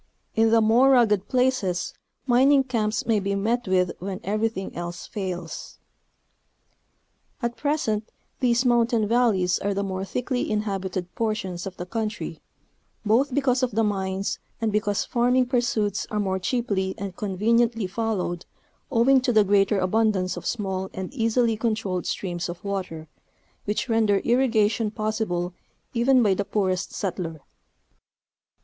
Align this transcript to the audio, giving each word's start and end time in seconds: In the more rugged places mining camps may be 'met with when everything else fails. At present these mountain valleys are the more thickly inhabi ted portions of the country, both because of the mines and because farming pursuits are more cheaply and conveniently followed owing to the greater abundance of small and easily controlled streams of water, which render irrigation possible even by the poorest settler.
In 0.33 0.49
the 0.49 0.61
more 0.61 0.89
rugged 0.89 1.27
places 1.27 1.93
mining 2.25 2.63
camps 2.63 3.05
may 3.05 3.19
be 3.19 3.35
'met 3.35 3.67
with 3.67 3.91
when 3.99 4.19
everything 4.23 4.75
else 4.75 5.05
fails. 5.05 5.77
At 7.39 7.55
present 7.55 8.09
these 8.39 8.65
mountain 8.65 9.07
valleys 9.07 9.59
are 9.59 9.75
the 9.75 9.83
more 9.83 10.03
thickly 10.03 10.49
inhabi 10.49 10.91
ted 10.91 11.13
portions 11.13 11.67
of 11.67 11.77
the 11.77 11.85
country, 11.85 12.41
both 13.05 13.31
because 13.35 13.61
of 13.61 13.73
the 13.75 13.83
mines 13.83 14.39
and 14.59 14.71
because 14.71 15.05
farming 15.05 15.45
pursuits 15.45 16.07
are 16.09 16.19
more 16.19 16.39
cheaply 16.39 16.95
and 16.97 17.15
conveniently 17.15 17.85
followed 17.85 18.47
owing 18.91 19.21
to 19.21 19.31
the 19.31 19.43
greater 19.43 19.77
abundance 19.77 20.35
of 20.35 20.47
small 20.47 20.89
and 20.95 21.13
easily 21.13 21.55
controlled 21.55 22.07
streams 22.07 22.49
of 22.49 22.63
water, 22.63 23.07
which 23.65 23.87
render 23.87 24.17
irrigation 24.21 24.89
possible 24.89 25.53
even 25.93 26.23
by 26.23 26.33
the 26.33 26.43
poorest 26.43 26.91
settler. 26.91 27.39